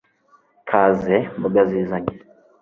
[0.69, 2.13] kaze mbogazizanye